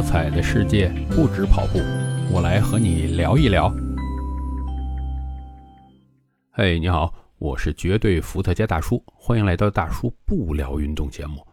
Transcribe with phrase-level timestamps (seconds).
[0.00, 1.78] 多彩的世界不止跑步，
[2.32, 3.70] 我来和你聊一聊。
[6.50, 11.46] 嘿，你好，我是绝对伏特加大叔，欢迎来到大叔不聊运动节目。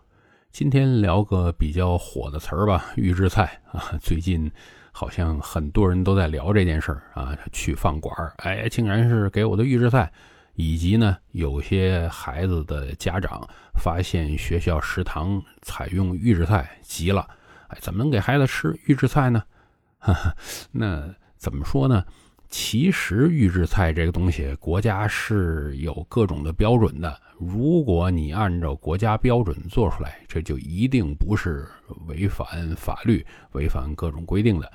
[0.49, 3.91] 今天聊个比较火的词儿吧，预制菜啊。
[3.99, 4.49] 最近
[4.93, 10.09] 好像很多人都在聊这件事儿啊，去饭馆，哎，竟然是给我的预制菜。
[10.55, 13.45] 以及呢，有些孩子的家长
[13.75, 17.27] 发现学校食堂采用预制菜，急了，
[17.67, 19.43] 哎，怎么能给孩子吃预制菜呢？
[19.99, 20.35] 哈哈，
[20.71, 22.03] 那怎么说呢？
[22.49, 27.19] 其实预制菜这个东西，国家是有各种的标准的。
[27.37, 31.67] 如果你按照国家标准做出来，这就一定不是
[32.07, 34.71] 违反法律、违反各种规定的。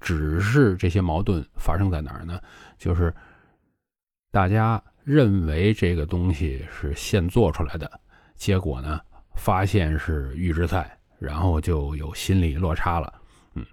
[0.00, 2.40] 只是这些矛盾发生在哪儿呢？
[2.78, 3.14] 就是
[4.30, 4.82] 大家。
[5.06, 7.88] 认为这个东西是现做出来的，
[8.34, 9.00] 结果呢，
[9.36, 13.12] 发现是预制菜，然后就有心理落差了。
[13.54, 13.64] 嗯，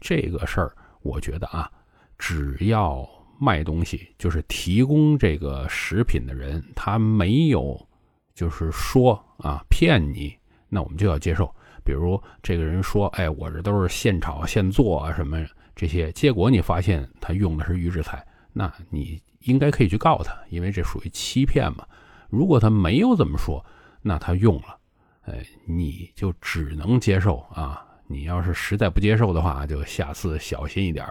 [0.00, 1.70] 这个事儿，我觉得啊，
[2.18, 3.08] 只要
[3.38, 7.78] 卖东西，就是提供这个食品的人，他没有
[8.34, 10.36] 就是说啊骗你，
[10.68, 11.52] 那我们就要接受。
[11.84, 19.20] 比如这个人说，哎，我这都是现炒现做啊，什么这些，结果你发现他用的是预制菜，那你。
[19.46, 21.84] 应该可以去告他，因为这属于欺骗嘛。
[22.30, 23.66] 如果他没有这么说，
[24.00, 24.78] 那他用了，
[25.22, 27.84] 哎，你就只能接受啊。
[28.06, 31.06] 你要是实在不接受的话，就下次小心一点。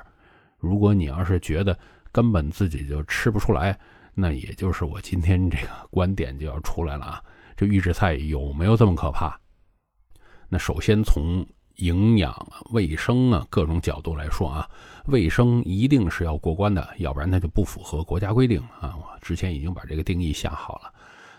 [0.58, 1.78] 如果你要是觉得
[2.12, 3.78] 根本自己就吃不出来，
[4.14, 7.24] 那也就是我今天这个观点就要出来了啊。
[7.56, 9.40] 这预制菜有没有这么可怕？
[10.50, 11.46] 那首先从。
[11.78, 12.36] 营养、
[12.74, 14.70] 卫生啊，各种角度来说啊，
[15.06, 18.94] 卫生一定是要过关的，要不然它就不符合国家规定啊。
[18.98, 20.94] 我之前已经把这个定义下好了。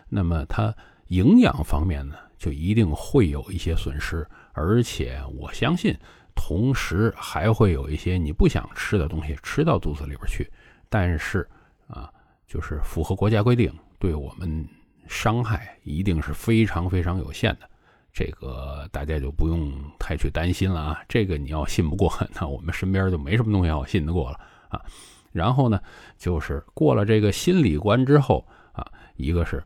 [0.09, 0.75] 那么它
[1.09, 5.97] 营养方面呢，就一定会有一些损失，而且我相信，
[6.35, 10.51] 同时还会有一些你不想吃的东西吃到肚子里边去。
[10.89, 11.49] 但是
[11.87, 12.13] 啊，
[12.49, 14.69] 就是符合国家规定，对我们
[15.07, 17.71] 伤害一定是非常非常有限的。
[18.13, 24.83] 这个大家就不用太去担心了啊，这个你要信不过，那我们身边就没什么东西好信得过了啊。
[25.31, 25.81] 然后呢，
[26.19, 29.63] 就是过了这个心理关之后啊，一个是，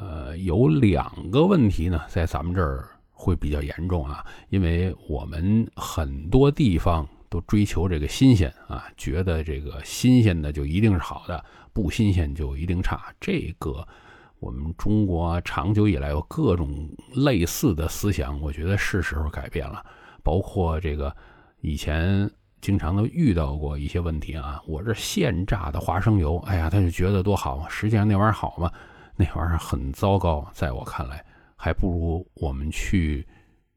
[0.00, 13.86] 呃，有两个问题呢，在咱们这儿会比较严重啊，因为我们很多地方都追求这个新鲜啊，觉得这个新鲜的就一定是好的，不新鲜就一定差，这个。
[14.38, 19.82] 我们中国长久以来有各种类似的思想，我觉得是时候改变了。
[20.22, 21.14] 包括这个
[21.62, 22.30] 以前
[22.60, 28.70] 经常都遇到过一些问题啊，我这现榨的花生油，哎呀，他就觉得多好啊，实际上那玩意儿好吗？
[29.16, 31.24] 那玩意儿很糟糕，在我看来，
[31.56, 33.26] 还不如我们去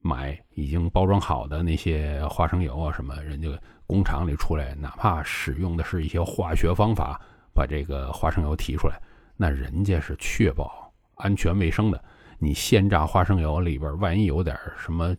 [0.01, 3.49] 买已经包装好的那些花生油啊，什么人家
[3.88, 7.19] 工厂里出来，哪怕使用的是一些化学方法，
[7.53, 9.01] 把这个花生油提出来。
[9.38, 12.03] 那人家是确保安全卫生的，
[12.38, 15.16] 你现榨花生油里边万一有点什么，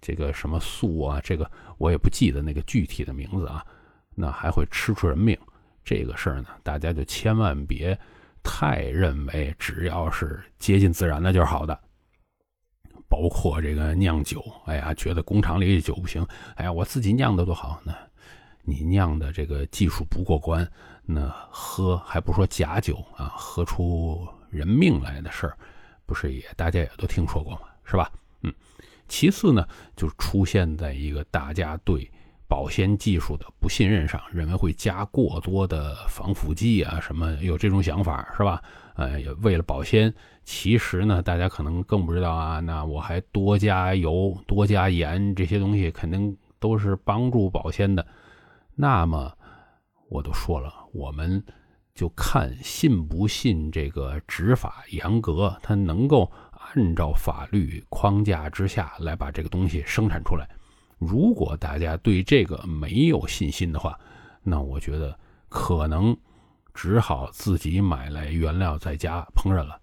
[0.00, 3.64] 这个什么素啊，这个我也不记得那个具体的名字啊，
[4.14, 5.38] 那还会吃出人命。
[5.84, 7.98] 这个事儿呢，大家就千万别
[8.42, 11.78] 太认为只要是接近自然的就是好的。
[13.08, 16.26] 包括这个酿酒，哎呀，觉得工厂里的酒不行，
[16.56, 17.94] 哎呀，我自己酿的多好呢。
[18.64, 20.66] 你酿的这个技术不过关，
[21.04, 25.58] 那喝还不说假酒啊，喝出人命来的事儿，
[26.06, 27.62] 不是也大家也都听说过吗？
[27.84, 28.10] 是吧？
[28.42, 28.54] 嗯。
[29.08, 32.10] 其次呢，就出现在一个大家对
[32.52, 38.62] 保鲜技术的不信任上，认为会加过多的防腐剂啊，什么有这种想法是吧？
[38.94, 40.12] 呃，也为了保鲜，
[40.44, 48.06] 其实呢，大家可能更不知道啊，那我还多加油、多加盐这些东西，肯定都是帮助保鲜的。
[48.74, 49.32] 那么，
[50.10, 51.42] 我都说了，我们
[51.94, 60.46] 就看信不信这个执法严格，它能够按照法律框架之下来把这个东西生产出来。
[61.06, 63.98] 如果大家对这个没有信心的话，
[64.42, 65.18] 那我觉得
[65.48, 66.16] 可能
[66.72, 69.80] 只好自己买来原料在家烹饪了。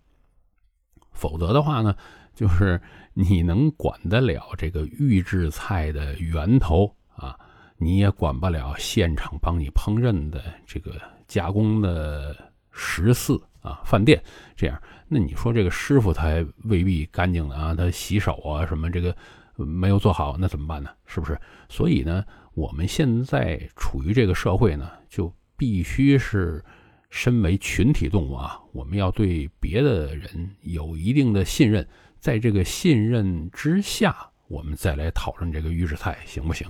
[1.12, 1.96] 否则的话呢，
[2.34, 2.82] 就是
[3.14, 7.38] 你能管得了这个预制菜的源头啊？
[7.78, 12.36] 你也管不了现场帮你烹饪的这个加工的
[12.72, 14.22] 食肆啊，饭店
[14.56, 19.16] 这样，那你说这个师傅他未必干净的啊，他洗手啊什么这个
[19.66, 20.90] 没有做好，那怎么办呢？
[21.06, 21.40] 是不是？
[21.68, 22.24] 所以呢，
[22.54, 26.64] 我们现在处于这个社会呢，就必须是
[27.10, 31.88] 身为群体动物啊，我们要对别的人有一定的信任，
[32.20, 34.16] 在这个信任之下，
[34.48, 36.68] 我们再来讨论这个预制菜行不行？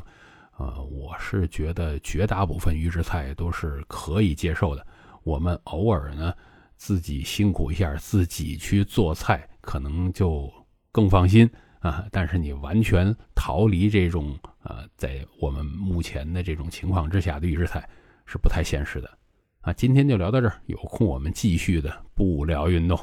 [0.58, 4.86] 呃，我是觉得绝大部分预制菜都是可以接受的。
[5.24, 6.34] 我们偶尔呢
[6.76, 10.52] 自己辛苦一下，自己去做菜，可能就
[10.92, 11.50] 更放心
[11.80, 12.06] 啊。
[12.12, 17.88] 但是你完全逃离这种呃，在我们目前的这种情况之下的预制菜
[18.26, 19.18] 是不太现实的
[19.62, 19.74] 啊。
[19.74, 22.98] 今天就聊到这儿，有空我们继续的不聊运动。